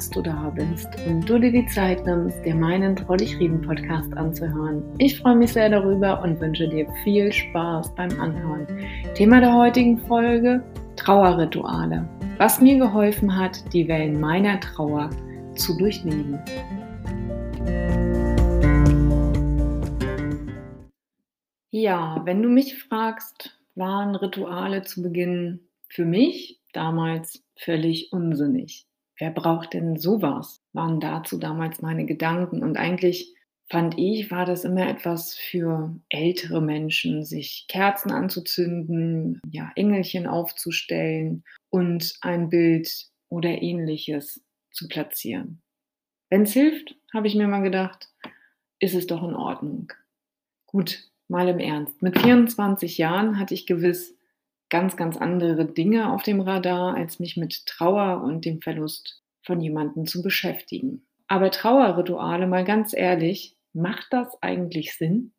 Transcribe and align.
dass 0.00 0.08
du 0.08 0.22
da 0.22 0.50
bist 0.56 0.88
und 1.06 1.28
du 1.28 1.38
dir 1.38 1.52
die 1.52 1.66
Zeit 1.66 2.06
nimmst, 2.06 2.42
dir 2.42 2.54
meinen 2.54 2.96
Trollig 2.96 3.38
Reden 3.38 3.60
Podcast 3.60 4.10
anzuhören. 4.16 4.82
Ich 4.96 5.18
freue 5.18 5.36
mich 5.36 5.52
sehr 5.52 5.68
darüber 5.68 6.22
und 6.22 6.40
wünsche 6.40 6.66
dir 6.66 6.90
viel 7.04 7.30
Spaß 7.30 7.94
beim 7.96 8.10
Anhören. 8.18 8.66
Thema 9.14 9.40
der 9.40 9.54
heutigen 9.54 9.98
Folge: 9.98 10.64
Trauerrituale. 10.96 12.08
Was 12.38 12.62
mir 12.62 12.78
geholfen 12.78 13.36
hat, 13.36 13.62
die 13.74 13.86
Wellen 13.88 14.18
meiner 14.18 14.58
Trauer 14.60 15.10
zu 15.54 15.76
durchleben. 15.76 16.38
Ja, 21.70 22.22
wenn 22.24 22.40
du 22.40 22.48
mich 22.48 22.82
fragst, 22.84 23.54
waren 23.74 24.16
Rituale 24.16 24.80
zu 24.80 25.02
Beginn 25.02 25.60
für 25.90 26.06
mich 26.06 26.58
damals 26.72 27.44
völlig 27.54 28.14
unsinnig. 28.14 28.86
Wer 29.20 29.30
braucht 29.30 29.74
denn 29.74 29.98
sowas? 29.98 30.62
Waren 30.72 30.98
dazu 30.98 31.38
damals 31.38 31.82
meine 31.82 32.06
Gedanken. 32.06 32.62
Und 32.62 32.78
eigentlich 32.78 33.34
fand 33.68 33.98
ich, 33.98 34.30
war 34.30 34.46
das 34.46 34.64
immer 34.64 34.88
etwas 34.88 35.36
für 35.36 35.94
ältere 36.08 36.62
Menschen, 36.62 37.24
sich 37.24 37.66
Kerzen 37.68 38.12
anzuzünden, 38.12 39.38
ja, 39.50 39.70
Engelchen 39.76 40.26
aufzustellen 40.26 41.44
und 41.68 42.14
ein 42.22 42.48
Bild 42.48 42.90
oder 43.28 43.60
ähnliches 43.62 44.42
zu 44.72 44.88
platzieren. 44.88 45.60
Wenn 46.30 46.42
es 46.42 46.54
hilft, 46.54 46.96
habe 47.12 47.26
ich 47.26 47.34
mir 47.34 47.46
mal 47.46 47.62
gedacht, 47.62 48.08
ist 48.78 48.94
es 48.94 49.06
doch 49.06 49.22
in 49.22 49.34
Ordnung. 49.34 49.92
Gut, 50.64 51.10
mal 51.28 51.46
im 51.46 51.58
Ernst. 51.58 52.00
Mit 52.00 52.18
24 52.18 52.96
Jahren 52.96 53.38
hatte 53.38 53.52
ich 53.52 53.66
gewiss 53.66 54.16
ganz, 54.70 54.96
ganz 54.96 55.16
andere 55.16 55.66
Dinge 55.66 56.12
auf 56.12 56.22
dem 56.22 56.40
Radar, 56.40 56.94
als 56.94 57.18
mich 57.18 57.36
mit 57.36 57.66
Trauer 57.66 58.22
und 58.22 58.44
dem 58.44 58.62
Verlust 58.62 59.22
von 59.42 59.60
jemandem 59.60 60.06
zu 60.06 60.22
beschäftigen. 60.22 61.06
Aber 61.28 61.50
Trauerrituale, 61.50 62.46
mal 62.46 62.64
ganz 62.64 62.94
ehrlich, 62.94 63.56
macht 63.72 64.08
das 64.10 64.42
eigentlich 64.42 64.94
Sinn? 64.96 65.32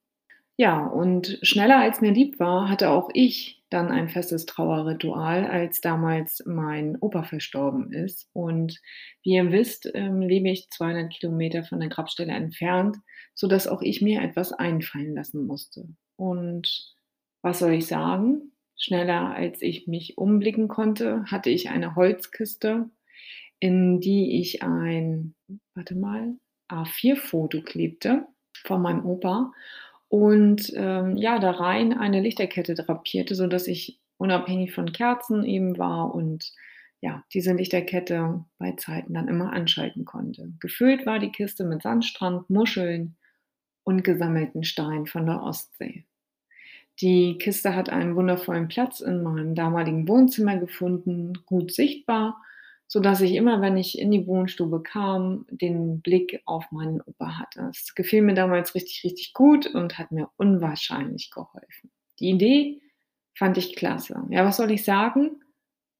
Ja, 0.57 0.85
und 0.85 1.39
schneller 1.41 1.79
als 1.79 2.01
mir 2.01 2.11
lieb 2.11 2.39
war, 2.39 2.69
hatte 2.69 2.89
auch 2.89 3.09
ich 3.13 3.63
dann 3.71 3.89
ein 3.89 4.09
festes 4.09 4.45
Trauerritual, 4.45 5.45
als 5.45 5.81
damals 5.81 6.43
mein 6.45 6.97
Opa 6.99 7.23
verstorben 7.23 7.91
ist. 7.93 8.29
Und 8.33 8.79
wie 9.23 9.31
ihr 9.31 9.51
wisst, 9.51 9.89
ähm, 9.93 10.21
lebe 10.21 10.49
ich 10.49 10.69
200 10.69 11.11
Kilometer 11.11 11.63
von 11.63 11.79
der 11.79 11.89
Grabstelle 11.89 12.33
entfernt, 12.33 12.97
sodass 13.33 13.67
auch 13.67 13.81
ich 13.81 14.01
mir 14.01 14.21
etwas 14.21 14.51
einfallen 14.51 15.15
lassen 15.15 15.47
musste. 15.47 15.87
Und 16.17 16.93
was 17.41 17.59
soll 17.59 17.71
ich 17.71 17.87
sagen? 17.87 18.50
Schneller 18.81 19.35
als 19.35 19.61
ich 19.61 19.87
mich 19.87 20.17
umblicken 20.17 20.67
konnte, 20.67 21.23
hatte 21.25 21.51
ich 21.51 21.69
eine 21.69 21.95
Holzkiste, 21.95 22.89
in 23.59 23.99
die 23.99 24.41
ich 24.41 24.63
ein, 24.63 25.35
warte 25.75 25.95
mal, 25.95 26.33
A4-Foto 26.67 27.61
klebte 27.61 28.25
von 28.65 28.81
meinem 28.81 29.05
Opa 29.05 29.51
und 30.07 30.73
ähm, 30.75 31.15
ja, 31.15 31.37
da 31.37 31.51
rein 31.51 31.93
eine 31.93 32.21
Lichterkette 32.21 32.73
drapierte, 32.73 33.35
sodass 33.35 33.67
ich 33.67 33.99
unabhängig 34.17 34.73
von 34.73 34.91
Kerzen 34.91 35.45
eben 35.45 35.77
war 35.77 36.15
und 36.15 36.51
ja, 37.01 37.23
diese 37.33 37.53
Lichterkette 37.53 38.43
bei 38.57 38.71
Zeiten 38.73 39.13
dann 39.13 39.27
immer 39.27 39.53
anschalten 39.53 40.05
konnte. 40.05 40.53
Gefüllt 40.59 41.05
war 41.05 41.19
die 41.19 41.31
Kiste 41.31 41.65
mit 41.65 41.83
Sandstrand, 41.83 42.49
Muscheln 42.49 43.15
und 43.83 44.03
gesammelten 44.03 44.63
Steinen 44.63 45.05
von 45.05 45.27
der 45.27 45.43
Ostsee. 45.43 46.05
Die 47.01 47.37
Kiste 47.37 47.75
hat 47.75 47.89
einen 47.89 48.15
wundervollen 48.15 48.67
Platz 48.67 48.99
in 48.99 49.23
meinem 49.23 49.55
damaligen 49.55 50.07
Wohnzimmer 50.07 50.57
gefunden, 50.57 51.33
gut 51.45 51.73
sichtbar 51.73 52.41
so 52.91 52.99
dass 52.99 53.21
ich 53.21 53.35
immer, 53.35 53.61
wenn 53.61 53.77
ich 53.77 53.97
in 53.97 54.11
die 54.11 54.27
Wohnstube 54.27 54.83
kam, 54.83 55.45
den 55.49 56.01
Blick 56.01 56.41
auf 56.43 56.69
meinen 56.73 56.99
Opa 56.99 57.39
hatte. 57.39 57.69
Es 57.71 57.95
gefiel 57.95 58.21
mir 58.21 58.33
damals 58.33 58.75
richtig, 58.75 59.05
richtig 59.05 59.33
gut 59.33 59.65
und 59.65 59.97
hat 59.97 60.11
mir 60.11 60.29
unwahrscheinlich 60.35 61.31
geholfen. 61.31 61.89
Die 62.19 62.31
Idee 62.31 62.81
fand 63.33 63.57
ich 63.57 63.77
klasse. 63.77 64.21
Ja, 64.29 64.43
was 64.43 64.57
soll 64.57 64.71
ich 64.71 64.83
sagen? 64.83 65.41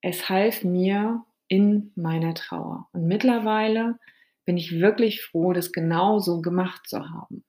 Es 0.01 0.28
half 0.28 0.66
mir 0.66 1.23
in 1.47 1.94
meiner 1.95 2.34
Trauer. 2.34 2.90
Und 2.91 3.07
mittlerweile 3.07 3.97
bin 4.44 4.57
ich 4.57 4.81
wirklich 4.81 5.22
froh, 5.22 5.53
das 5.53 5.72
genauso 5.72 6.41
gemacht 6.41 6.90
zu 6.90 7.09
haben. 7.09 7.45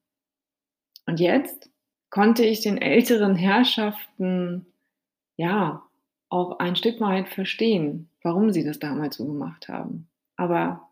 Und 1.07 1.19
jetzt 1.19 1.69
konnte 2.13 2.45
ich 2.45 2.61
den 2.61 2.77
älteren 2.77 3.35
Herrschaften 3.35 4.67
ja 5.39 5.83
auch 6.29 6.59
ein 6.59 6.77
Stück 6.77 7.01
weit 7.01 7.31
verstehen, 7.31 8.11
warum 8.23 8.53
sie 8.53 8.65
das 8.65 8.79
damals 8.79 9.17
so 9.17 9.27
gemacht 9.27 9.69
haben. 9.69 10.09
Aber 10.37 10.91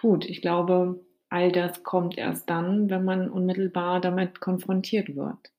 gut, 0.00 0.24
ich 0.24 0.42
glaube, 0.42 1.00
all 1.28 1.52
das 1.52 1.84
kommt 1.84 2.18
erst 2.18 2.50
dann, 2.50 2.90
wenn 2.90 3.04
man 3.04 3.30
unmittelbar 3.30 4.00
damit 4.00 4.40
konfrontiert 4.40 5.14
wird. 5.14 5.52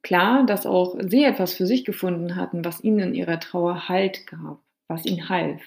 Klar, 0.00 0.46
dass 0.46 0.64
auch 0.64 0.96
sie 1.06 1.24
etwas 1.24 1.52
für 1.54 1.66
sich 1.66 1.84
gefunden 1.84 2.34
hatten, 2.34 2.64
was 2.64 2.82
ihnen 2.82 3.00
in 3.00 3.14
ihrer 3.14 3.38
Trauer 3.38 3.90
Halt 3.90 4.26
gab, 4.26 4.60
was 4.88 5.04
ihnen 5.04 5.28
half. 5.28 5.60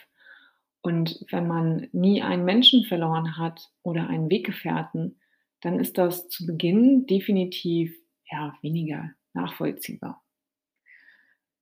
Und 0.81 1.23
wenn 1.29 1.47
man 1.47 1.87
nie 1.91 2.23
einen 2.23 2.45
Menschen 2.45 2.83
verloren 2.83 3.37
hat 3.37 3.69
oder 3.83 4.09
einen 4.09 4.31
Weggefährten, 4.31 5.19
dann 5.61 5.79
ist 5.79 5.99
das 5.99 6.29
zu 6.29 6.47
Beginn 6.47 7.05
definitiv 7.05 7.95
ja, 8.31 8.57
weniger 8.61 9.11
nachvollziehbar. 9.33 10.21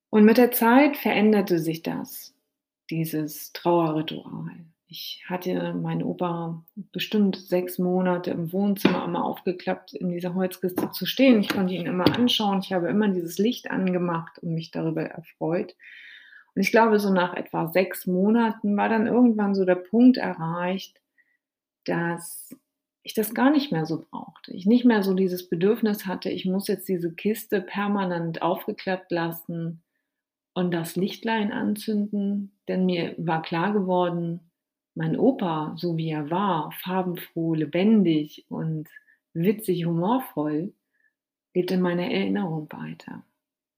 Und 0.09 0.25
mit 0.25 0.37
der 0.37 0.51
Zeit 0.51 0.97
veränderte 0.97 1.59
sich 1.59 1.81
das, 1.81 2.35
dieses 2.89 3.51
Trauerritual. 3.53 4.65
Ich 4.85 5.23
hatte 5.25 5.73
meinen 5.73 6.03
Opa 6.03 6.63
bestimmt 6.75 7.35
sechs 7.35 7.79
Monate 7.79 8.29
im 8.29 8.53
Wohnzimmer 8.53 9.05
immer 9.05 9.25
aufgeklappt, 9.25 9.95
in 9.95 10.09
dieser 10.09 10.35
Holzkiste 10.35 10.91
zu 10.91 11.07
stehen. 11.07 11.39
Ich 11.39 11.49
konnte 11.49 11.73
ihn 11.73 11.87
immer 11.87 12.05
anschauen. 12.15 12.59
Ich 12.59 12.71
habe 12.73 12.89
immer 12.89 13.07
dieses 13.07 13.39
Licht 13.39 13.71
angemacht 13.71 14.37
und 14.37 14.53
mich 14.53 14.69
darüber 14.69 15.01
erfreut. 15.01 15.75
Und 16.53 16.61
ich 16.61 16.69
glaube, 16.69 16.99
so 16.99 17.11
nach 17.11 17.33
etwa 17.33 17.69
sechs 17.69 18.05
Monaten 18.05 18.77
war 18.77 18.87
dann 18.87 19.07
irgendwann 19.07 19.55
so 19.55 19.65
der 19.65 19.75
Punkt 19.75 20.17
erreicht, 20.17 21.01
dass 21.85 22.55
ich 23.03 23.13
das 23.13 23.33
gar 23.33 23.51
nicht 23.51 23.71
mehr 23.71 23.85
so 23.85 24.05
brauchte. 24.09 24.53
Ich 24.53 24.65
nicht 24.65 24.85
mehr 24.85 25.03
so 25.03 25.13
dieses 25.13 25.49
Bedürfnis 25.49 26.05
hatte, 26.05 26.29
ich 26.29 26.45
muss 26.45 26.67
jetzt 26.67 26.87
diese 26.87 27.13
Kiste 27.13 27.61
permanent 27.61 28.41
aufgeklappt 28.41 29.11
lassen 29.11 29.83
und 30.53 30.71
das 30.73 30.95
Lichtlein 30.95 31.51
anzünden, 31.51 32.57
denn 32.67 32.85
mir 32.85 33.13
war 33.17 33.41
klar 33.41 33.73
geworden, 33.73 34.39
mein 34.95 35.17
Opa, 35.17 35.73
so 35.77 35.97
wie 35.97 36.09
er 36.09 36.29
war, 36.29 36.71
farbenfroh, 36.71 37.55
lebendig 37.55 38.45
und 38.49 38.87
witzig, 39.33 39.85
humorvoll, 39.85 40.73
lebt 41.53 41.71
in 41.71 41.81
meiner 41.81 42.09
Erinnerung 42.09 42.71
weiter. 42.71 43.23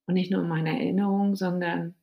Und 0.07 0.15
nicht 0.15 0.31
nur 0.31 0.41
in 0.41 0.49
meiner 0.49 0.71
Erinnerung, 0.71 1.35
sondern 1.35 1.95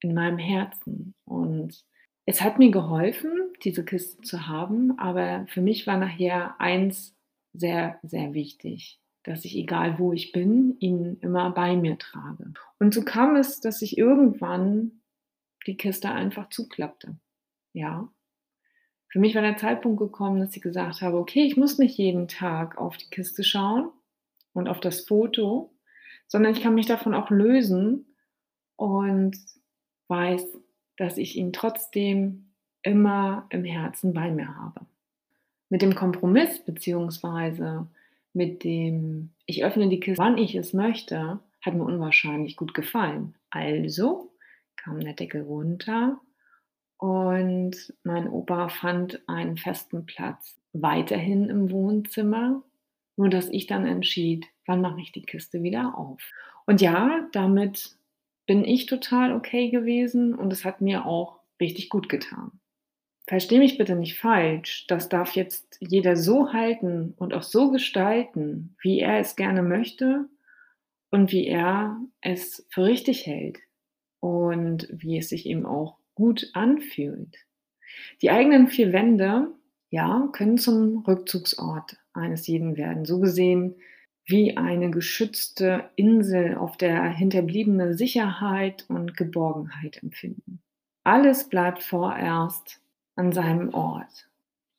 in 0.00 0.14
meinem 0.14 0.38
Herzen. 0.38 1.14
Und 1.24 1.84
es 2.26 2.40
hat 2.40 2.58
mir 2.58 2.70
geholfen, 2.70 3.43
diese 3.64 3.84
Kiste 3.84 4.22
zu 4.22 4.46
haben, 4.46 4.98
aber 4.98 5.46
für 5.48 5.60
mich 5.60 5.86
war 5.86 5.98
nachher 5.98 6.60
eins 6.60 7.16
sehr, 7.52 7.98
sehr 8.02 8.34
wichtig 8.34 9.00
dass 9.24 9.44
ich, 9.44 9.56
egal 9.56 9.98
wo 9.98 10.12
ich 10.12 10.32
bin, 10.32 10.76
ihn 10.78 11.16
immer 11.20 11.50
bei 11.50 11.76
mir 11.76 11.98
trage. 11.98 12.52
Und 12.78 12.94
so 12.94 13.02
kam 13.02 13.36
es, 13.36 13.60
dass 13.60 13.82
ich 13.82 13.98
irgendwann 13.98 15.00
die 15.66 15.76
Kiste 15.76 16.10
einfach 16.10 16.50
zuklappte. 16.50 17.16
Ja. 17.72 18.12
Für 19.08 19.18
mich 19.18 19.34
war 19.34 19.42
der 19.42 19.56
Zeitpunkt 19.56 19.98
gekommen, 19.98 20.40
dass 20.40 20.54
ich 20.54 20.62
gesagt 20.62 21.00
habe, 21.00 21.16
okay, 21.16 21.44
ich 21.44 21.56
muss 21.56 21.78
nicht 21.78 21.96
jeden 21.96 22.28
Tag 22.28 22.76
auf 22.76 22.98
die 22.98 23.08
Kiste 23.08 23.42
schauen 23.44 23.90
und 24.52 24.68
auf 24.68 24.80
das 24.80 25.06
Foto, 25.06 25.74
sondern 26.26 26.52
ich 26.52 26.62
kann 26.62 26.74
mich 26.74 26.86
davon 26.86 27.14
auch 27.14 27.30
lösen 27.30 28.14
und 28.76 29.36
weiß, 30.08 30.46
dass 30.98 31.16
ich 31.16 31.36
ihn 31.36 31.52
trotzdem 31.52 32.43
immer 32.84 33.46
im 33.50 33.64
Herzen 33.64 34.14
bei 34.14 34.30
mir 34.30 34.56
habe. 34.56 34.82
Mit 35.68 35.82
dem 35.82 35.94
Kompromiss 35.94 36.60
beziehungsweise 36.60 37.88
mit 38.32 38.62
dem 38.62 39.30
Ich 39.46 39.64
öffne 39.64 39.88
die 39.88 40.00
Kiste, 40.00 40.22
wann 40.22 40.38
ich 40.38 40.54
es 40.54 40.72
möchte, 40.72 41.40
hat 41.62 41.74
mir 41.74 41.84
unwahrscheinlich 41.84 42.56
gut 42.56 42.74
gefallen. 42.74 43.34
Also 43.50 44.30
kam 44.76 45.00
der 45.00 45.14
Deckel 45.14 45.42
runter 45.42 46.20
und 46.98 47.94
mein 48.02 48.28
Opa 48.28 48.68
fand 48.68 49.20
einen 49.28 49.56
festen 49.56 50.04
Platz 50.06 50.56
weiterhin 50.72 51.48
im 51.48 51.70
Wohnzimmer, 51.70 52.62
nur 53.16 53.30
dass 53.30 53.48
ich 53.48 53.66
dann 53.66 53.86
entschied, 53.86 54.46
wann 54.66 54.80
mache 54.80 55.00
ich 55.00 55.12
die 55.12 55.22
Kiste 55.22 55.62
wieder 55.62 55.96
auf. 55.96 56.20
Und 56.66 56.80
ja, 56.80 57.28
damit 57.32 57.96
bin 58.46 58.64
ich 58.64 58.86
total 58.86 59.32
okay 59.34 59.70
gewesen 59.70 60.34
und 60.34 60.52
es 60.52 60.64
hat 60.64 60.80
mir 60.80 61.06
auch 61.06 61.40
richtig 61.60 61.88
gut 61.88 62.08
getan. 62.08 62.60
Versteh 63.26 63.58
mich 63.58 63.78
bitte 63.78 63.96
nicht 63.96 64.18
falsch, 64.18 64.86
das 64.86 65.08
darf 65.08 65.34
jetzt 65.34 65.78
jeder 65.80 66.14
so 66.16 66.52
halten 66.52 67.14
und 67.16 67.32
auch 67.32 67.42
so 67.42 67.70
gestalten, 67.70 68.76
wie 68.82 69.00
er 69.00 69.18
es 69.18 69.34
gerne 69.34 69.62
möchte 69.62 70.28
und 71.10 71.32
wie 71.32 71.46
er 71.46 71.98
es 72.20 72.66
für 72.68 72.84
richtig 72.84 73.26
hält 73.26 73.58
und 74.20 74.88
wie 74.90 75.18
es 75.18 75.30
sich 75.30 75.46
eben 75.46 75.64
auch 75.64 75.96
gut 76.14 76.50
anfühlt. 76.52 77.38
Die 78.20 78.30
eigenen 78.30 78.68
vier 78.68 78.92
Wände 78.92 79.48
ja, 79.90 80.28
können 80.32 80.58
zum 80.58 81.04
Rückzugsort 81.06 81.96
eines 82.12 82.46
jeden 82.46 82.76
werden. 82.76 83.04
So 83.04 83.20
gesehen 83.20 83.76
wie 84.26 84.56
eine 84.56 84.90
geschützte 84.90 85.90
Insel, 85.96 86.56
auf 86.56 86.76
der 86.76 87.04
hinterbliebene 87.10 87.94
Sicherheit 87.94 88.84
und 88.88 89.16
Geborgenheit 89.16 90.02
empfinden. 90.02 90.60
Alles 91.04 91.48
bleibt 91.48 91.82
vorerst 91.82 92.80
an 93.16 93.32
seinem 93.32 93.72
Ort, 93.74 94.28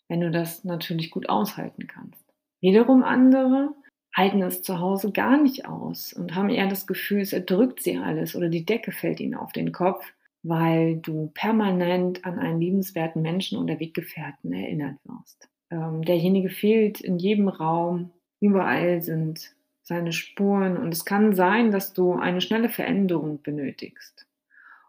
wenn 0.08 0.22
du 0.22 0.32
das 0.32 0.64
natürlich 0.64 1.12
gut 1.12 1.30
aushalten 1.30 1.88
kannst. 1.88 2.24
Wiederum 2.62 3.04
andere 3.04 3.74
halten 4.16 4.42
es 4.42 4.62
zu 4.62 4.80
Hause 4.80 5.12
gar 5.12 5.42
nicht 5.42 5.68
aus 5.68 6.14
und 6.14 6.36
haben 6.36 6.50
eher 6.50 6.68
das 6.68 6.88
Gefühl, 6.88 7.22
es 7.22 7.34
erdrückt 7.34 7.84
sie 7.84 7.98
alles 7.98 8.36
oder 8.36 8.50
die 8.50 8.66
Decke 8.66 8.92
fällt 8.92 9.20
ihnen 9.20 9.36
auf 9.36 9.52
den 9.52 9.72
Kopf, 9.72 10.06
weil 10.42 10.98
du 10.98 11.32
permanent 11.34 12.24
an 12.26 12.40
einen 12.40 12.62
liebenswerten 12.62 13.22
Menschen 13.22 13.58
oder 13.58 13.80
Weggefährten 13.80 14.54
erinnert 14.54 14.98
wirst. 15.04 15.50
Ähm, 15.72 16.04
derjenige 16.04 16.50
fehlt 16.50 17.02
in 17.02 17.18
jedem 17.18 17.50
Raum, 17.50 18.12
überall 18.40 19.02
sind 19.02 19.54
seine 19.82 20.14
Spuren 20.14 20.78
und 20.78 20.94
es 20.94 21.06
kann 21.06 21.36
sein, 21.36 21.72
dass 21.72 21.94
du 21.94 22.14
eine 22.14 22.42
schnelle 22.42 22.70
Veränderung 22.70 23.42
benötigst. 23.42 24.26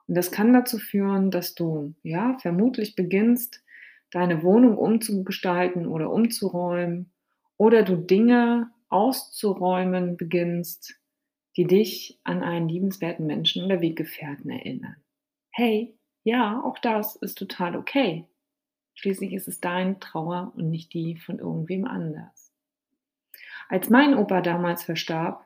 Und 0.08 0.14
das 0.16 0.30
kann 0.30 0.52
dazu 0.52 0.78
führen, 0.78 1.30
dass 1.30 1.54
du 1.54 1.94
ja 2.02 2.38
vermutlich 2.38 2.94
beginnst, 2.94 3.62
deine 4.10 4.42
Wohnung 4.42 4.78
umzugestalten 4.78 5.86
oder 5.86 6.10
umzuräumen 6.12 7.12
oder 7.56 7.82
du 7.82 7.96
Dinge 7.96 8.70
auszuräumen 8.88 10.16
beginnst, 10.16 10.94
die 11.56 11.66
dich 11.66 12.20
an 12.22 12.42
einen 12.42 12.68
liebenswerten 12.68 13.26
Menschen 13.26 13.64
oder 13.64 13.80
Weggefährten 13.80 14.50
erinnern. 14.50 14.96
Hey, 15.50 15.96
ja, 16.22 16.62
auch 16.62 16.78
das 16.78 17.16
ist 17.16 17.38
total 17.38 17.76
okay. 17.76 18.26
Schließlich 18.94 19.32
ist 19.32 19.48
es 19.48 19.60
deine 19.60 19.98
Trauer 19.98 20.52
und 20.56 20.70
nicht 20.70 20.92
die 20.94 21.16
von 21.16 21.38
irgendwem 21.38 21.84
anders. 21.86 22.52
Als 23.68 23.90
mein 23.90 24.16
Opa 24.16 24.40
damals 24.40 24.84
verstarb, 24.84 25.44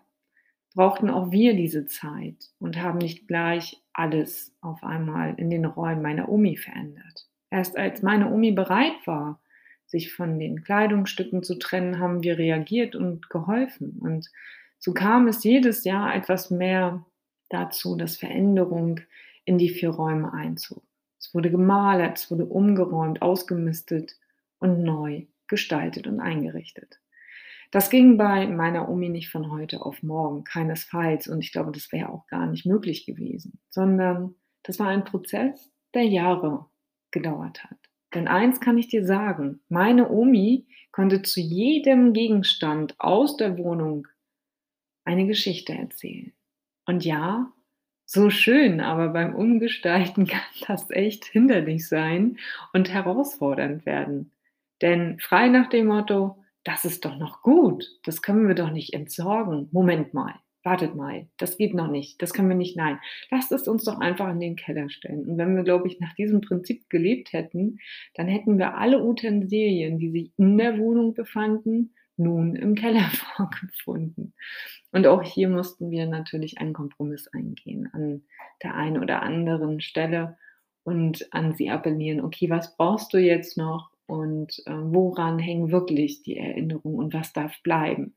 brauchten 0.75 1.11
auch 1.11 1.33
wir 1.33 1.55
diese 1.55 1.87
Zeit 1.87 2.51
und 2.59 2.81
haben 2.81 2.99
nicht 2.99 3.27
gleich 3.27 3.83
alles 4.01 4.57
auf 4.63 4.83
einmal 4.83 5.35
in 5.37 5.51
den 5.51 5.67
Räumen 5.67 6.01
meiner 6.01 6.31
Omi 6.31 6.57
verändert. 6.57 7.29
Erst 7.51 7.77
als 7.77 8.03
meine 8.03 8.33
Omi 8.33 8.53
bereit 8.53 9.07
war, 9.07 9.41
sich 9.87 10.13
von 10.13 10.39
den 10.39 10.63
Kleidungsstücken 10.63 11.43
zu 11.43 11.59
trennen, 11.59 11.99
haben 11.99 12.23
wir 12.23 12.39
reagiert 12.39 12.97
und 12.97 13.29
geholfen. 13.29 13.99
Und 14.01 14.31
so 14.79 14.95
kam 14.95 15.29
es 15.29 15.45
jedes 15.45 15.85
Jahr 15.85 16.15
etwas 16.15 16.51
mehr 16.51 17.05
dazu, 17.51 17.97
dass 17.97 18.17
Veränderung 18.17 19.01
in 19.45 19.59
die 19.59 19.69
vier 19.69 19.91
Räume 19.91 20.33
einzog. 20.33 20.83
Es 21.19 21.35
wurde 21.35 21.51
gemalert, 21.51 22.19
es 22.19 22.31
wurde 22.31 22.47
umgeräumt, 22.47 23.21
ausgemistet 23.21 24.17
und 24.59 24.83
neu 24.83 25.27
gestaltet 25.47 26.07
und 26.07 26.21
eingerichtet. 26.21 27.01
Das 27.71 27.89
ging 27.89 28.17
bei 28.17 28.47
meiner 28.49 28.89
Omi 28.89 29.09
nicht 29.09 29.31
von 29.31 29.53
heute 29.53 29.83
auf 29.83 30.03
morgen, 30.03 30.43
keinesfalls. 30.45 31.29
Und 31.29 31.45
ich 31.45 31.53
glaube, 31.53 31.71
das 31.71 31.93
wäre 31.93 32.09
auch 32.09 32.27
gar 32.27 32.47
nicht 32.47 32.67
möglich 32.67 33.07
gewesen, 33.07 33.61
sondern 33.69 34.35
das 34.65 34.79
war 34.79 34.89
ein 34.89 35.05
Prozess, 35.05 35.71
der 35.95 36.05
Jahre 36.05 36.67
gedauert 37.13 37.65
hat. 37.65 37.79
Denn 38.15 38.27
eins 38.27 38.61
kann 38.61 38.77
ich 38.77 38.89
dir 38.89 39.07
sagen, 39.07 39.61
meine 39.69 40.11
Omi 40.11 40.67
konnte 40.91 41.23
zu 41.23 41.41
jedem 41.41 42.13
Gegenstand 42.13 42.97
aus 42.99 43.37
der 43.37 43.57
Wohnung 43.57 44.09
eine 45.05 45.27
Geschichte 45.27 45.73
erzählen. 45.73 46.33
Und 46.87 47.05
ja, 47.05 47.53
so 48.05 48.31
schön, 48.31 48.81
aber 48.81 49.11
beim 49.11 49.37
Umgestalten 49.37 50.27
kann 50.27 50.43
das 50.67 50.91
echt 50.91 51.25
hinderlich 51.25 51.87
sein 51.87 52.39
und 52.73 52.93
herausfordernd 52.93 53.87
werden. 53.87 54.33
Denn 54.83 55.21
frei 55.21 55.49
nach 55.49 55.69
dem 55.69 55.87
Motto, 55.87 56.40
das 56.65 56.85
ist 56.85 57.05
doch 57.05 57.17
noch 57.17 57.43
gut, 57.43 57.87
das 58.05 58.23
können 58.23 58.49
wir 58.49 58.55
doch 58.55 58.71
nicht 58.71 58.93
entsorgen. 58.95 59.69
Moment 59.73 60.13
mal, 60.15 60.35
wartet 60.63 60.95
mal, 60.95 61.27
das 61.39 61.57
geht 61.57 61.75
noch 61.75 61.89
nicht, 61.91 62.21
das 62.21 62.33
können 62.33 62.49
wir 62.49 62.57
nicht, 62.57 62.77
nein. 62.77 62.99
Lasst 63.31 63.53
es 63.53 63.67
uns 63.67 63.85
doch 63.85 63.99
einfach 63.99 64.31
in 64.31 64.41
den 64.41 64.57
Keller 64.57 64.91
stellen. 64.91 65.27
Und 65.27 65.39
wenn 65.39 65.57
wir, 65.57 65.65
glaube 65.65 65.89
ich, 65.89 66.01
nach 66.01 66.15
diesem 66.15 66.41
Prinzip 66.41 66.89
gelebt 66.91 67.33
hätten, 67.33 67.79
dann 68.15 68.29
hätten 68.29 68.59
wir 68.59 68.77
alle 68.77 69.03
Utensilien, 69.03 69.99
die 69.99 70.11
sich 70.11 70.33
in 70.37 70.59
der 70.59 70.79
Wohnung 70.79 71.15
befanden, 71.15 71.95
nun 72.17 72.55
im 72.55 72.75
Keller 72.75 73.11
vorgefunden. 73.37 74.35
Und 74.93 75.07
auch 75.07 75.23
hier 75.23 75.49
mussten 75.49 75.91
wir 75.91 76.07
natürlich 76.07 76.59
einen 76.59 76.75
Kompromiss 76.75 77.29
eingehen 77.29 77.89
an 77.93 78.23
der 78.63 78.75
einen 78.75 79.03
oder 79.03 79.23
anderen 79.23 79.81
Stelle 79.81 80.37
und 80.83 81.33
an 81.33 81.55
sie 81.55 81.71
appellieren, 81.71 82.21
okay, 82.21 82.51
was 82.51 82.77
brauchst 82.77 83.13
du 83.15 83.19
jetzt 83.19 83.57
noch 83.57 83.91
und 84.11 84.59
äh, 84.67 84.73
woran 84.73 85.39
hängen 85.39 85.71
wirklich 85.71 86.23
die 86.23 86.37
Erinnerungen 86.37 86.99
und 86.99 87.15
was 87.15 87.33
darf 87.33 87.63
bleiben? 87.63 88.17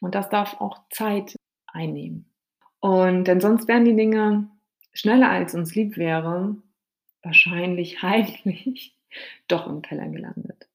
Und 0.00 0.14
das 0.14 0.30
darf 0.30 0.58
auch 0.60 0.88
Zeit 0.88 1.36
einnehmen. 1.66 2.32
Und 2.80 3.24
denn 3.24 3.40
sonst 3.40 3.68
wären 3.68 3.84
die 3.84 3.94
Dinge 3.94 4.50
schneller 4.94 5.28
als 5.28 5.54
uns 5.54 5.74
lieb 5.74 5.98
wäre, 5.98 6.56
wahrscheinlich 7.22 8.02
heimlich 8.02 8.96
doch 9.48 9.66
im 9.66 9.82
Keller 9.82 10.08
gelandet. 10.08 10.69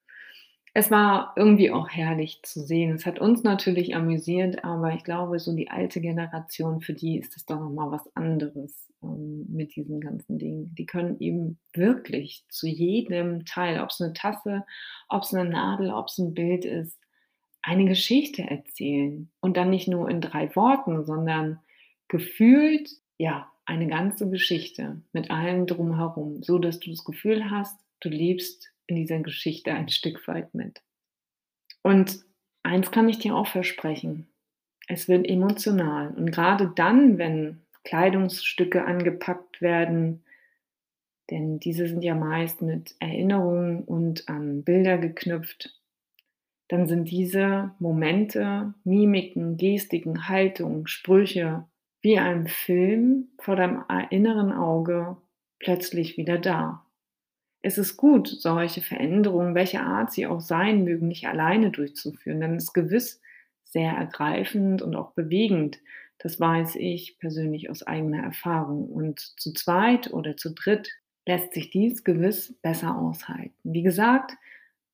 Es 0.77 0.92
war 0.92 1.31
irgendwie 1.38 1.72
auch 1.72 1.88
herrlich 1.88 2.42
zu 2.44 2.60
sehen. 2.60 2.94
Es 2.95 3.06
hat 3.06 3.18
uns 3.19 3.44
natürlich 3.44 3.95
amüsiert, 3.95 4.66
aber 4.66 4.94
ich 4.94 5.06
glaube, 5.06 5.39
so 5.39 5.56
die 5.56 5.69
alte 5.72 6.01
Generation, 6.01 6.81
für 6.81 6.92
die 6.92 7.18
ist 7.18 7.38
es 7.38 7.45
doch 7.45 7.62
nochmal 7.62 7.92
was 7.92 8.13
anderes 8.13 8.92
ähm, 9.01 9.45
mit 9.48 9.77
diesen 9.77 10.01
ganzen 10.01 10.38
Dingen. 10.38 10.75
Die 10.75 10.86
können 10.86 11.16
eben 11.22 11.60
wirklich 11.72 12.44
zu 12.50 12.68
jedem 12.68 13.45
Teil, 13.45 13.80
ob 13.80 13.92
es 13.92 14.01
eine 14.01 14.12
Tasse, 14.12 14.66
ob 15.07 15.24
es 15.24 15.33
eine 15.33 15.50
Nadel, 15.50 15.92
ob 15.92 16.07
es 16.07 16.18
ein 16.18 16.33
Bild 16.33 16.66
ist, 16.66 17.00
eine 17.62 17.86
Geschichte 17.86 18.42
erzählen. 18.42 19.31
Und 19.39 19.56
dann 19.56 19.69
nicht 19.69 19.88
nur 19.88 20.10
in 20.10 20.19
drei 20.19 20.54
Worten, 20.57 21.06
sondern 21.06 21.57
gefühlt, 22.10 22.89
ja, 23.18 23.50
eine 23.63 23.88
ganze 23.88 24.30
Geschichte 24.30 25.01
mit 25.13 25.31
allem 25.31 25.68
drumherum, 25.68 26.44
so 26.44 26.60
dass 26.60 26.81
du 26.81 26.89
das 26.89 27.06
Gefühl 27.06 27.50
hast, 27.50 27.80
du 28.01 28.10
lebst 28.10 28.75
in 28.88 28.96
dieser 28.96 29.20
Geschichte 29.20 29.72
ein 29.72 29.90
Stück 29.90 30.28
weit 30.28 30.54
mit. 30.54 30.82
Und 31.82 32.20
eins 32.64 32.92
kann 32.92 33.10
ich 33.10 33.20
dir 33.20 33.36
auch 33.36 33.48
versprechen, 33.48 34.28
es 34.88 35.08
wird 35.08 35.28
emotional. 35.28 36.10
Und 36.10 36.32
gerade 36.32 36.72
dann, 36.76 37.18
wenn 37.18 37.62
Kleidungsstücke 37.84 38.86
angepackt 38.86 39.62
werden, 39.62 40.24
denn 41.30 41.60
diese 41.60 41.88
sind 41.88 42.04
ja 42.04 42.13
meist 42.13 42.62
mit 42.62 42.96
Erinnerungen 43.00 43.84
und 43.84 44.30
an 44.30 44.63
Bilder 44.63 44.98
geknüpft, 44.98 45.80
dann 46.68 46.88
sind 46.88 47.10
diese 47.10 47.72
Momente, 47.80 48.74
Mimiken, 48.84 49.58
Gestiken, 49.58 50.27
Haltungen, 50.27 50.88
Sprüche 50.88 51.65
wie 52.01 52.20
ein 52.20 52.48
Film 52.48 53.30
vor 53.39 53.56
deinem 53.56 53.84
inneren 54.12 54.51
Auge 54.51 55.18
plötzlich 55.60 56.18
wieder 56.18 56.38
da. 56.38 56.85
Es 57.65 57.79
ist 57.79 57.98
gut, 57.98 58.27
solche 58.27 58.84
Veränderungen, 58.84 59.55
welche 59.55 59.81
Art 59.81 60.12
sie 60.12 60.27
auch 60.27 60.39
sein 60.39 60.84
mögen, 60.84 61.07
nicht 61.07 61.27
alleine 61.27 61.72
durchzuführen, 61.72 62.39
denn 62.39 62.57
es 62.57 62.65
ist 62.65 62.74
gewiss 62.74 63.22
sehr 63.63 63.91
ergreifend 63.91 64.84
und 64.84 64.95
auch 64.95 65.13
bewegend. 65.13 65.79
Das 66.19 66.39
weiß 66.39 66.75
ich 66.75 67.17
persönlich 67.17 67.72
aus 67.72 67.81
eigener 67.81 68.22
Erfahrung. 68.22 68.88
Und 68.91 69.19
zu 69.19 69.51
zweit 69.51 70.13
oder 70.13 70.38
zu 70.38 70.53
dritt 70.53 70.91
lässt 71.25 71.55
sich 71.55 71.72
dies 71.72 72.03
gewiss 72.03 72.53
besser 72.62 73.00
aushalten. 73.00 73.55
Wie 73.63 73.81
gesagt, 73.81 74.34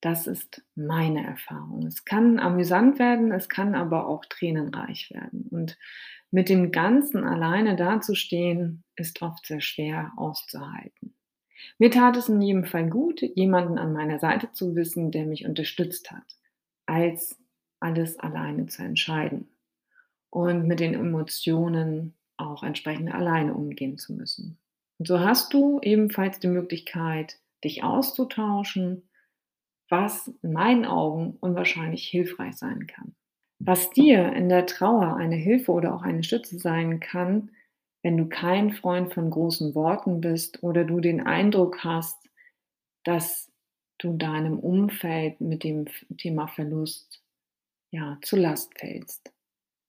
das 0.00 0.26
ist 0.26 0.62
meine 0.74 1.26
Erfahrung. 1.26 1.86
Es 1.86 2.06
kann 2.06 2.38
amüsant 2.38 2.98
werden, 2.98 3.32
es 3.32 3.50
kann 3.50 3.74
aber 3.74 4.08
auch 4.08 4.24
tränenreich 4.24 5.10
werden. 5.10 5.46
Und 5.50 5.76
mit 6.30 6.48
dem 6.48 6.72
Ganzen 6.72 7.24
alleine 7.24 7.76
dazustehen, 7.76 8.82
ist 8.96 9.20
oft 9.20 9.44
sehr 9.44 9.60
schwer 9.60 10.12
auszuhalten. 10.16 11.14
Mir 11.78 11.90
tat 11.90 12.16
es 12.16 12.28
in 12.28 12.40
jedem 12.40 12.64
Fall 12.64 12.88
gut, 12.88 13.22
jemanden 13.34 13.78
an 13.78 13.92
meiner 13.92 14.18
Seite 14.18 14.50
zu 14.52 14.74
wissen, 14.74 15.10
der 15.10 15.26
mich 15.26 15.46
unterstützt 15.46 16.10
hat, 16.10 16.36
als 16.86 17.38
alles 17.80 18.18
alleine 18.18 18.66
zu 18.66 18.82
entscheiden 18.82 19.48
und 20.30 20.66
mit 20.66 20.80
den 20.80 20.94
Emotionen 20.94 22.14
auch 22.36 22.62
entsprechend 22.62 23.12
alleine 23.12 23.54
umgehen 23.54 23.98
zu 23.98 24.14
müssen. 24.14 24.58
Und 24.98 25.08
so 25.08 25.20
hast 25.20 25.52
du 25.52 25.80
ebenfalls 25.82 26.38
die 26.38 26.48
Möglichkeit, 26.48 27.38
dich 27.64 27.84
auszutauschen, 27.84 29.08
was 29.88 30.28
in 30.42 30.52
meinen 30.52 30.84
Augen 30.84 31.36
unwahrscheinlich 31.40 32.06
hilfreich 32.06 32.56
sein 32.56 32.86
kann. 32.86 33.14
Was 33.58 33.90
dir 33.90 34.32
in 34.32 34.48
der 34.48 34.66
Trauer 34.66 35.16
eine 35.16 35.36
Hilfe 35.36 35.70
oder 35.72 35.94
auch 35.94 36.02
eine 36.02 36.24
Stütze 36.24 36.58
sein 36.58 36.98
kann, 36.98 37.50
wenn 38.02 38.16
du 38.16 38.26
kein 38.26 38.72
Freund 38.72 39.14
von 39.14 39.30
großen 39.30 39.74
Worten 39.74 40.20
bist 40.20 40.62
oder 40.62 40.84
du 40.84 41.00
den 41.00 41.24
Eindruck 41.24 41.84
hast, 41.84 42.18
dass 43.04 43.50
du 43.98 44.16
deinem 44.16 44.58
Umfeld 44.58 45.40
mit 45.40 45.62
dem 45.64 45.86
Thema 46.18 46.48
Verlust 46.48 47.22
ja 47.90 48.18
zu 48.22 48.36
Last 48.36 48.78
fällst, 48.78 49.32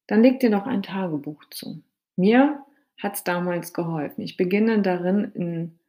dann 0.07 0.21
leg 0.21 0.39
dir 0.39 0.51
doch 0.51 0.65
ein 0.65 0.83
Tagebuch 0.83 1.43
zu. 1.49 1.81
Mir 2.15 2.63
hat 3.01 3.15
es 3.15 3.23
damals 3.23 3.73
geholfen. 3.73 4.21
Ich 4.21 4.37
beginne 4.37 4.81
darin 4.81 5.31
in 5.33 5.79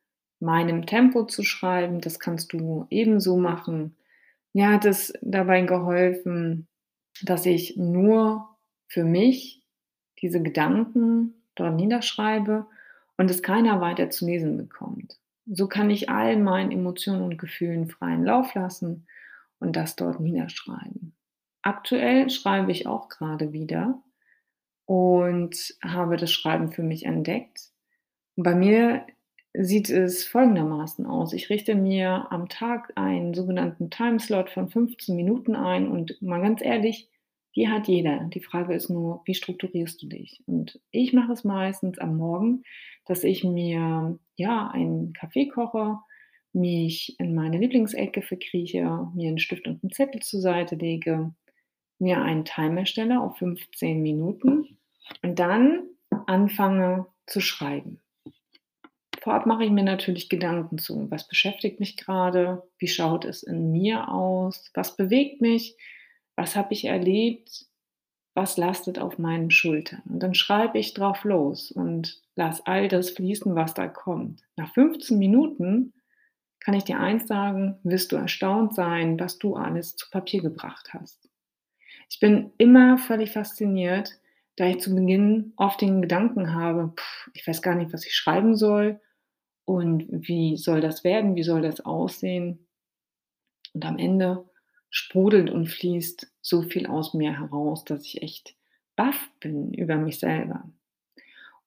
meinem 0.40 0.86
Tempo 0.86 1.24
zu 1.24 1.42
schreiben. 1.42 2.00
Das 2.00 2.18
kannst 2.18 2.52
du 2.52 2.86
ebenso 2.90 3.36
machen. 3.36 3.96
Mir 4.52 4.70
hat 4.70 4.84
es 4.84 5.12
dabei 5.20 5.62
geholfen, 5.62 6.68
dass 7.22 7.44
ich 7.44 7.76
nur 7.76 8.48
für 8.88 9.04
mich 9.04 9.62
diese 10.20 10.42
Gedanken 10.42 11.34
dort 11.54 11.74
niederschreibe 11.74 12.66
und 13.16 13.30
es 13.30 13.42
keiner 13.42 13.80
weiter 13.80 14.10
zu 14.10 14.26
lesen 14.26 14.56
bekommt. 14.56 15.18
So 15.46 15.68
kann 15.68 15.90
ich 15.90 16.08
all 16.08 16.36
meinen 16.36 16.72
Emotionen 16.72 17.22
und 17.22 17.38
Gefühlen 17.38 17.88
freien 17.88 18.24
Lauf 18.24 18.54
lassen 18.54 19.06
und 19.58 19.76
das 19.76 19.96
dort 19.96 20.20
niederschreiben. 20.20 21.14
Aktuell 21.62 22.30
schreibe 22.30 22.72
ich 22.72 22.86
auch 22.86 23.08
gerade 23.08 23.52
wieder 23.52 24.02
und 24.86 25.74
habe 25.82 26.16
das 26.16 26.32
Schreiben 26.32 26.72
für 26.72 26.82
mich 26.82 27.04
entdeckt. 27.06 27.70
bei 28.36 28.54
mir 28.54 29.06
sieht 29.56 29.88
es 29.88 30.24
folgendermaßen 30.24 31.06
aus. 31.06 31.32
Ich 31.32 31.48
richte 31.48 31.76
mir 31.76 32.26
am 32.30 32.48
Tag 32.48 32.92
einen 32.96 33.34
sogenannten 33.34 33.88
Timeslot 33.88 34.50
von 34.50 34.68
15 34.68 35.14
Minuten 35.14 35.54
ein 35.54 35.88
und 35.88 36.20
mal 36.20 36.42
ganz 36.42 36.60
ehrlich, 36.60 37.08
die 37.56 37.68
hat 37.68 37.88
jeder. 37.88 38.28
Die 38.32 38.40
Frage 38.40 38.74
ist 38.74 38.90
nur, 38.90 39.22
wie 39.24 39.34
strukturierst 39.34 40.02
du 40.02 40.06
dich? 40.08 40.42
Und 40.46 40.80
ich 40.90 41.12
mache 41.12 41.32
es 41.32 41.44
meistens 41.44 41.98
am 41.98 42.16
Morgen, 42.16 42.62
dass 43.06 43.24
ich 43.24 43.44
mir 43.44 44.18
ja 44.36 44.68
einen 44.68 45.12
Kaffee 45.12 45.48
koche, 45.48 45.98
mich 46.52 47.16
in 47.18 47.34
meine 47.34 47.58
Lieblingsecke 47.58 48.22
verkrieche, 48.22 49.08
mir 49.14 49.28
einen 49.28 49.38
Stift 49.38 49.66
und 49.66 49.82
einen 49.82 49.92
Zettel 49.92 50.22
zur 50.22 50.40
Seite 50.40 50.76
lege, 50.76 51.34
mir 51.98 52.22
einen 52.22 52.44
Timer 52.44 52.80
erstelle 52.80 53.20
auf 53.20 53.38
15 53.38 54.02
Minuten 54.02 54.78
und 55.22 55.38
dann 55.38 55.84
anfange 56.26 57.06
zu 57.26 57.40
schreiben. 57.40 58.00
Vorab 59.20 59.46
mache 59.46 59.64
ich 59.64 59.70
mir 59.70 59.84
natürlich 59.84 60.28
Gedanken 60.28 60.78
zu, 60.78 61.10
was 61.10 61.26
beschäftigt 61.26 61.80
mich 61.80 61.96
gerade, 61.96 62.62
wie 62.78 62.88
schaut 62.88 63.24
es 63.24 63.42
in 63.42 63.72
mir 63.72 64.08
aus, 64.08 64.70
was 64.74 64.96
bewegt 64.96 65.40
mich, 65.40 65.76
was 66.36 66.56
habe 66.56 66.72
ich 66.72 66.84
erlebt, 66.86 67.66
was 68.34 68.56
lastet 68.56 68.98
auf 68.98 69.18
meinen 69.18 69.50
Schultern. 69.50 70.02
Und 70.06 70.20
dann 70.20 70.34
schreibe 70.34 70.78
ich 70.78 70.92
drauf 70.92 71.24
los 71.24 71.70
und 71.70 72.20
lass 72.34 72.66
all 72.66 72.88
das 72.88 73.10
fließen, 73.10 73.54
was 73.54 73.74
da 73.74 73.86
kommt. 73.86 74.42
Nach 74.56 74.72
15 74.74 75.18
Minuten 75.18 75.92
kann 76.58 76.74
ich 76.74 76.84
dir 76.84 76.98
eins 76.98 77.28
sagen, 77.28 77.78
wirst 77.84 78.10
du 78.10 78.16
erstaunt 78.16 78.74
sein, 78.74 79.20
was 79.20 79.38
du 79.38 79.54
alles 79.54 79.96
zu 79.96 80.10
Papier 80.10 80.42
gebracht 80.42 80.92
hast. 80.92 81.28
Ich 82.10 82.18
bin 82.18 82.52
immer 82.58 82.98
völlig 82.98 83.32
fasziniert, 83.32 84.18
da 84.56 84.66
ich 84.66 84.80
zu 84.80 84.94
Beginn 84.94 85.52
oft 85.56 85.80
den 85.80 86.02
Gedanken 86.02 86.54
habe, 86.54 86.92
pff, 86.96 87.30
ich 87.34 87.46
weiß 87.46 87.62
gar 87.62 87.74
nicht, 87.74 87.92
was 87.92 88.06
ich 88.06 88.14
schreiben 88.14 88.56
soll 88.56 89.00
und 89.64 90.06
wie 90.10 90.56
soll 90.56 90.80
das 90.80 91.04
werden, 91.04 91.34
wie 91.34 91.42
soll 91.42 91.62
das 91.62 91.84
aussehen. 91.84 92.66
Und 93.72 93.84
am 93.84 93.98
Ende 93.98 94.48
sprudelt 94.94 95.50
und 95.50 95.66
fließt 95.66 96.30
so 96.40 96.62
viel 96.62 96.86
aus 96.86 97.14
mir 97.14 97.38
heraus, 97.38 97.84
dass 97.84 98.04
ich 98.04 98.22
echt 98.22 98.54
baff 98.96 99.28
bin 99.40 99.74
über 99.74 99.96
mich 99.96 100.18
selber. 100.18 100.70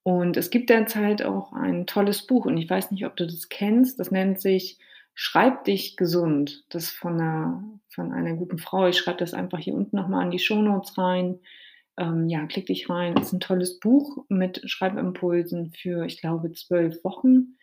Und 0.04 0.38
es 0.38 0.50
gibt 0.50 0.70
derzeit 0.70 1.24
auch 1.24 1.52
ein 1.52 1.86
tolles 1.86 2.26
Buch 2.26 2.46
und 2.46 2.58
ich 2.58 2.70
weiß 2.70 2.92
nicht, 2.92 3.06
ob 3.06 3.18
du 3.18 3.26
das 3.26 3.50
kennst. 3.50 4.00
Das 4.00 4.12
nennt 4.12 4.40
sich 4.40 4.80
Schreib 5.20 5.64
dich 5.64 5.98
gesund. 5.98 6.64
Das 6.70 6.92
von 6.92 7.20
einer, 7.20 7.64
von 7.90 8.12
einer 8.12 8.36
guten 8.36 8.60
Frau. 8.60 8.88
Ich 8.88 9.00
schreibe 9.00 9.18
das 9.18 9.34
einfach 9.34 9.58
hier 9.58 9.74
unten 9.74 9.96
nochmal 9.96 10.24
an 10.24 10.30
die 10.30 10.38
Shownotes 10.38 10.96
rein. 11.00 11.40
Ähm, 11.98 12.30
ja, 12.30 12.46
klick 12.46 12.68
dich 12.68 12.88
rein. 12.88 13.18
Es 13.18 13.30
ist 13.30 13.34
ein 13.34 13.40
tolles 13.40 13.80
Buch 13.80 14.26
mit 14.30 14.62
Schreibimpulsen 14.70 15.72
für, 15.72 16.06
ich 16.06 16.22
glaube, 16.22 16.52
zwölf 16.52 17.04
Wochen. 17.04 17.58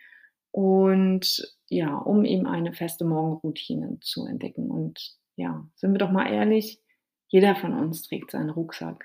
Und 0.51 1.55
ja, 1.69 1.97
um 1.97 2.25
eben 2.25 2.49
eine 2.49 2.73
feste 2.73 3.05
Morgenroutine 3.05 3.99
zu 4.01 4.27
entdecken. 4.27 4.73
Und 4.73 5.15
ja, 5.37 5.67
sind 5.75 5.93
wir 5.93 5.99
doch 5.99 6.11
mal 6.11 6.31
ehrlich, 6.31 6.81
jeder 7.29 7.55
von 7.57 7.73
uns 7.73 8.03
trägt 8.03 8.31
seinen 8.31 8.51
Rucksack 8.51 9.05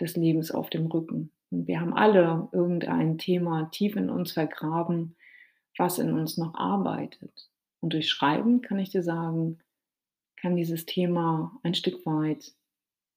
des 0.00 0.16
Lebens 0.16 0.50
auf 0.50 0.70
dem 0.70 0.86
Rücken. 0.86 1.30
Und 1.50 1.66
wir 1.66 1.80
haben 1.80 1.94
alle 1.94 2.48
irgendein 2.52 3.18
Thema 3.18 3.70
tief 3.70 3.96
in 3.96 4.10
uns 4.10 4.32
vergraben, 4.32 5.16
was 5.78 5.98
in 5.98 6.12
uns 6.12 6.36
noch 6.36 6.54
arbeitet. 6.54 7.50
Und 7.80 7.92
durch 7.92 8.08
Schreiben 8.08 8.60
kann 8.60 8.78
ich 8.78 8.90
dir 8.90 9.02
sagen, 9.02 9.58
kann 10.36 10.56
dieses 10.56 10.84
Thema 10.84 11.58
ein 11.62 11.74
Stück 11.74 12.04
weit 12.06 12.52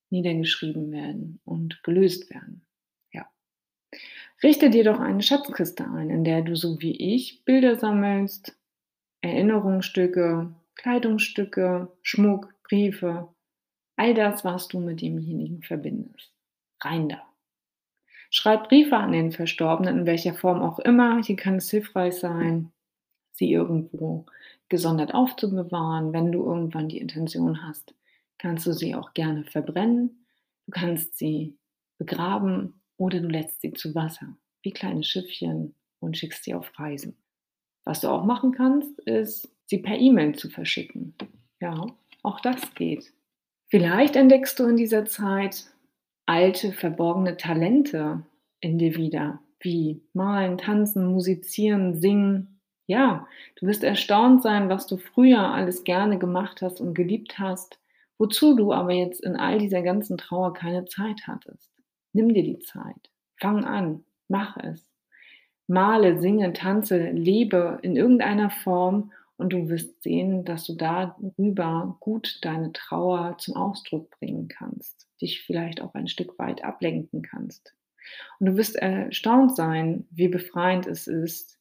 niedergeschrieben 0.10 0.92
werden 0.92 1.42
und 1.44 1.84
gelöst 1.84 2.30
werden. 2.30 2.68
Richte 4.44 4.70
dir 4.70 4.84
doch 4.84 5.00
eine 5.00 5.24
Schatzkiste 5.24 5.84
ein, 5.90 6.10
in 6.10 6.24
der 6.24 6.44
du 6.44 6.56
so 6.56 6.80
wie 6.80 7.16
ich 7.16 7.44
Bilder 7.44 7.76
sammelst, 7.76 8.56
Erinnerungsstücke, 9.22 10.54
Kleidungsstücke, 10.78 11.92
Schmuck, 12.02 12.54
Briefe, 12.64 13.28
all 13.96 14.14
das, 14.14 14.46
was 14.46 14.68
du 14.68 14.80
mit 14.80 15.02
demjenigen 15.02 15.64
verbindest. 15.64 16.32
Rein 16.82 17.10
da. 17.10 17.22
Schreib 18.30 18.70
Briefe 18.70 18.98
an 18.98 19.12
den 19.12 19.32
Verstorbenen, 19.32 20.00
in 20.00 20.06
welcher 20.06 20.34
Form 20.34 20.62
auch 20.62 20.80
immer. 20.80 21.22
Hier 21.24 21.36
kann 21.36 21.56
es 21.56 21.70
hilfreich 21.70 22.16
sein, 22.16 22.72
sie 23.32 23.52
irgendwo 23.52 24.26
gesondert 24.70 25.14
aufzubewahren. 25.14 26.14
Wenn 26.14 26.32
du 26.32 26.44
irgendwann 26.44 26.90
die 26.90 27.00
Intention 27.00 27.66
hast, 27.66 27.96
kannst 28.38 28.68
du 28.68 28.74
sie 28.74 28.96
auch 28.96 29.14
gerne 29.14 29.44
verbrennen. 29.46 30.26
Du 30.66 30.72
kannst 30.72 31.18
sie 31.18 31.58
begraben 31.98 32.82
oder 32.98 33.20
du 33.20 33.28
lässt 33.28 33.62
sie 33.62 33.74
zu 33.74 33.96
Wasser, 33.96 34.38
wie 34.62 34.72
kleine 34.72 35.04
Schiffchen, 35.04 35.74
und 36.00 36.16
schickst 36.18 36.44
sie 36.44 36.54
auf 36.54 36.72
Reisen. 36.78 37.18
Was 37.84 38.02
du 38.02 38.10
auch 38.10 38.24
machen 38.24 38.52
kannst, 38.52 39.00
ist, 39.00 39.50
sie 39.68 39.78
per 39.78 39.98
E-Mail 39.98 40.36
zu 40.36 40.50
verschicken. 40.50 41.14
Ja, 41.62 41.86
auch 42.24 42.40
das 42.40 42.74
geht. 42.74 43.14
Vielleicht 43.70 44.16
entdeckst 44.16 44.58
du 44.60 44.66
in 44.66 44.78
dieser 44.78 45.06
Zeit 45.06 45.66
alte, 46.26 46.72
verborgene 46.72 47.38
Talente 47.38 48.24
in 48.60 48.78
dir 48.80 48.96
wieder, 48.96 49.40
wie 49.60 50.02
malen, 50.14 50.58
tanzen, 50.58 51.08
musizieren, 51.08 52.00
singen. 52.00 52.60
Ja, 52.88 53.28
du 53.58 53.68
wirst 53.68 53.84
erstaunt 53.84 54.42
sein, 54.42 54.70
was 54.70 54.88
du 54.88 54.98
früher 54.98 55.52
alles 55.54 55.84
gerne 55.84 56.18
gemacht 56.18 56.62
hast 56.62 56.80
und 56.80 56.94
geliebt 56.94 57.38
hast, 57.38 57.80
wozu 58.18 58.56
du 58.56 58.72
aber 58.72 58.94
jetzt 58.94 59.24
in 59.24 59.36
all 59.36 59.60
dieser 59.60 59.82
ganzen 59.82 60.18
Trauer 60.18 60.54
keine 60.54 60.86
Zeit 60.86 61.28
hattest. 61.28 61.72
Nimm 62.14 62.34
dir 62.34 62.44
die 62.44 62.60
Zeit. 62.60 63.12
Fang 63.40 63.66
an. 63.66 64.04
Mach 64.30 64.58
es. 64.58 64.90
Male, 65.68 66.20
singe, 66.20 66.54
tanze, 66.54 67.12
lebe 67.12 67.80
in 67.82 67.98
irgendeiner 67.98 68.50
Form 68.50 69.12
und 69.38 69.54
du 69.54 69.70
wirst 69.70 70.02
sehen, 70.02 70.44
dass 70.46 70.66
du 70.66 70.74
darüber 70.74 71.98
gut 72.00 72.40
deine 72.42 72.74
Trauer 72.74 73.38
zum 73.38 73.56
Ausdruck 73.56 74.10
bringen 74.20 74.48
kannst, 74.48 75.08
dich 75.22 75.42
vielleicht 75.42 75.82
auch 75.82 75.94
ein 75.94 76.08
Stück 76.08 76.38
weit 76.40 76.64
ablenken 76.64 77.22
kannst. 77.22 77.74
Und 78.40 78.48
du 78.48 78.58
wirst 78.58 78.76
erstaunt 78.76 79.56
sein, 79.56 80.08
wie 80.12 80.28
befreiend 80.28 80.88
es 80.88 81.08
ist, 81.08 81.60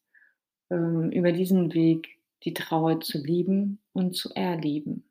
ähm, 0.71 1.11
über 1.11 1.33
diesen 1.33 1.75
Weg 1.75 2.19
die 2.45 2.55
Trauer 2.55 3.01
zu 3.01 3.19
lieben 3.19 3.81
und 3.93 4.15
zu 4.15 4.33
erleben. 4.35 5.05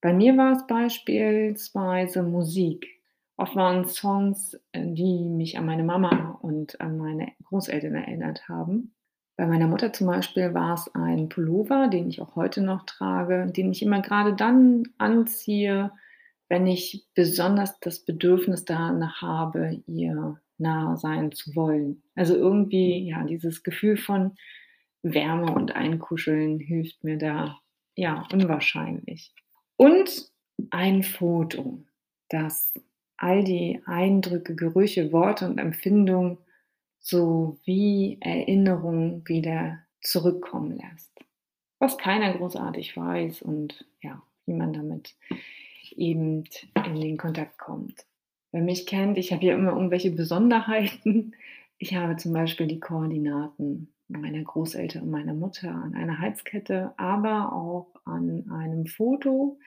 Bei 0.00 0.12
mir 0.12 0.36
war 0.36 0.52
es 0.52 0.66
beispielsweise 0.66 2.22
Musik. 2.22 2.86
Oft 3.36 3.54
waren 3.54 3.86
Songs, 3.86 4.58
äh, 4.72 4.86
die 4.86 5.24
mich 5.24 5.58
an 5.58 5.66
meine 5.66 5.84
Mama 5.84 6.38
und 6.42 6.80
an 6.80 6.98
meine 6.98 7.32
Großeltern 7.44 7.94
erinnert 7.94 8.48
haben. 8.48 8.95
Bei 9.36 9.46
meiner 9.46 9.66
Mutter 9.66 9.92
zum 9.92 10.06
Beispiel 10.06 10.54
war 10.54 10.74
es 10.74 10.94
ein 10.94 11.28
Pullover, 11.28 11.88
den 11.88 12.08
ich 12.08 12.22
auch 12.22 12.36
heute 12.36 12.62
noch 12.62 12.86
trage, 12.86 13.46
den 13.54 13.70
ich 13.70 13.82
immer 13.82 14.00
gerade 14.00 14.34
dann 14.34 14.84
anziehe, 14.96 15.92
wenn 16.48 16.66
ich 16.66 17.06
besonders 17.14 17.78
das 17.80 18.04
Bedürfnis 18.04 18.64
danach 18.64 19.20
habe, 19.20 19.82
ihr 19.86 20.40
nahe 20.58 20.96
sein 20.96 21.32
zu 21.32 21.54
wollen. 21.54 22.02
Also 22.14 22.34
irgendwie, 22.34 23.08
ja, 23.08 23.24
dieses 23.24 23.62
Gefühl 23.62 23.96
von 23.96 24.36
Wärme 25.02 25.52
und 25.52 25.76
Einkuscheln 25.76 26.58
hilft 26.58 27.04
mir 27.04 27.18
da, 27.18 27.58
ja, 27.94 28.26
unwahrscheinlich. 28.32 29.34
Und 29.76 30.30
ein 30.70 31.02
Foto, 31.02 31.84
das 32.30 32.72
all 33.18 33.44
die 33.44 33.82
Eindrücke, 33.86 34.54
Gerüche, 34.54 35.12
Worte 35.12 35.46
und 35.46 35.58
Empfindungen 35.58 36.38
sowie 37.06 38.18
Erinnerungen 38.20 39.26
wieder 39.28 39.78
zurückkommen 40.00 40.72
lässt. 40.76 41.12
Was 41.78 41.98
keiner 41.98 42.36
großartig 42.36 42.96
weiß 42.96 43.42
und 43.42 43.86
ja, 44.02 44.20
wie 44.46 44.54
man 44.54 44.72
damit 44.72 45.14
eben 45.94 46.44
in 46.74 47.00
den 47.00 47.16
Kontakt 47.16 47.58
kommt. 47.58 48.04
Wer 48.50 48.62
mich 48.62 48.86
kennt, 48.86 49.18
ich 49.18 49.32
habe 49.32 49.44
ja 49.44 49.54
immer 49.54 49.72
irgendwelche 49.72 50.10
Besonderheiten. 50.10 51.34
Ich 51.78 51.94
habe 51.94 52.16
zum 52.16 52.32
Beispiel 52.32 52.66
die 52.66 52.80
Koordinaten 52.80 53.92
meiner 54.08 54.42
Großeltern 54.42 55.02
und 55.02 55.10
meiner 55.10 55.34
Mutter 55.34 55.70
an 55.70 55.94
einer 55.94 56.18
Halskette, 56.18 56.94
aber 56.96 57.52
auch 57.52 57.88
an 58.04 58.50
einem 58.50 58.86
Foto, 58.86 59.58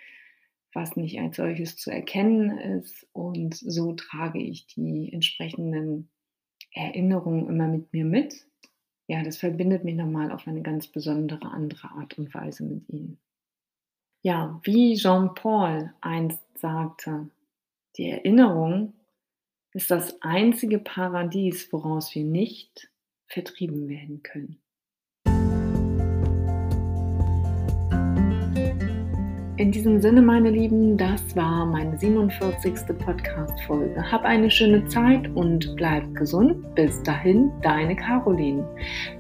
was 0.73 0.95
nicht 0.95 1.19
als 1.19 1.37
solches 1.37 1.77
zu 1.77 1.91
erkennen 1.91 2.57
ist. 2.57 3.07
Und 3.13 3.55
so 3.55 3.93
trage 3.93 4.39
ich 4.39 4.65
die 4.67 5.13
entsprechenden 5.13 6.09
Erinnerungen 6.71 7.47
immer 7.47 7.67
mit 7.67 7.91
mir 7.93 8.05
mit. 8.05 8.45
ja, 9.07 9.23
das 9.23 9.37
verbindet 9.37 9.83
mich 9.83 9.95
nochmal 9.95 10.31
auf 10.31 10.47
eine 10.47 10.61
ganz 10.61 10.87
besondere 10.87 11.49
andere 11.51 11.89
Art 11.89 12.17
und 12.19 12.33
Weise 12.33 12.63
mit 12.63 12.87
ihnen. 12.89 13.17
Ja, 14.21 14.59
wie 14.63 14.95
Jean-Paul 14.95 15.93
einst 16.01 16.43
sagte, 16.59 17.29
die 17.97 18.09
Erinnerung 18.09 18.93
ist 19.73 19.89
das 19.89 20.21
einzige 20.21 20.79
Paradies, 20.79 21.71
woraus 21.71 22.13
wir 22.13 22.23
nicht 22.23 22.91
vertrieben 23.27 23.87
werden 23.87 24.21
können. 24.23 24.61
In 29.59 29.73
diesem 29.73 29.99
Sinne, 29.99 30.21
meine 30.21 30.51
Lieben, 30.51 30.95
das 30.95 31.35
war 31.35 31.65
meine 31.65 31.97
47. 31.97 32.75
Podcast-Folge. 32.97 34.09
Hab 34.09 34.23
eine 34.23 34.49
schöne 34.49 34.85
Zeit 34.85 35.27
und 35.35 35.75
bleib 35.75 36.15
gesund. 36.15 36.73
Bis 36.75 37.03
dahin, 37.03 37.51
deine 37.61 37.93
Caroline. 37.93 38.65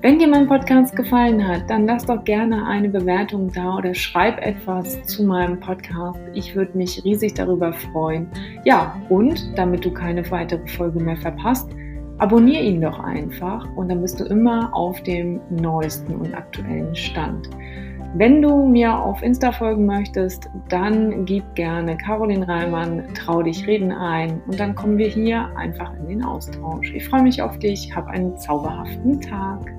Wenn 0.01 0.17
dir 0.17 0.29
mein 0.29 0.47
Podcast 0.47 0.95
gefallen 0.95 1.45
hat, 1.45 1.69
dann 1.69 1.85
lass 1.85 2.05
doch 2.05 2.23
gerne 2.23 2.65
eine 2.65 2.87
Bewertung 2.87 3.51
da 3.51 3.75
oder 3.75 3.93
schreib 3.93 4.39
etwas 4.41 5.03
zu 5.03 5.25
meinem 5.25 5.59
Podcast. 5.59 6.17
Ich 6.33 6.55
würde 6.55 6.77
mich 6.77 7.03
riesig 7.03 7.33
darüber 7.33 7.73
freuen. 7.73 8.29
Ja, 8.63 8.95
und 9.09 9.51
damit 9.57 9.83
du 9.83 9.91
keine 9.91 10.31
weitere 10.31 10.65
Folge 10.69 11.01
mehr 11.01 11.17
verpasst, 11.17 11.69
abonniere 12.17 12.63
ihn 12.63 12.79
doch 12.79 12.99
einfach 13.01 13.67
und 13.75 13.89
dann 13.89 14.01
bist 14.01 14.21
du 14.21 14.23
immer 14.23 14.73
auf 14.73 15.03
dem 15.03 15.41
neuesten 15.49 16.15
und 16.15 16.33
aktuellen 16.33 16.95
Stand. 16.95 17.49
Wenn 18.15 18.41
du 18.41 18.65
mir 18.65 18.97
auf 18.97 19.21
Insta 19.21 19.51
folgen 19.51 19.85
möchtest, 19.85 20.49
dann 20.67 21.25
gib 21.25 21.43
gerne 21.53 21.95
Caroline 21.95 22.47
Reimann, 22.47 23.03
trau 23.13 23.43
dich 23.43 23.67
reden 23.67 23.91
ein 23.91 24.41
und 24.47 24.59
dann 24.59 24.73
kommen 24.73 24.97
wir 24.97 25.07
hier 25.07 25.47
einfach 25.55 25.93
in 25.93 26.07
den 26.07 26.23
Austausch. 26.23 26.91
Ich 26.93 27.07
freue 27.07 27.21
mich 27.21 27.39
auf 27.39 27.59
dich, 27.59 27.95
hab 27.95 28.07
einen 28.07 28.35
zauberhaften 28.37 29.21
Tag. 29.21 29.71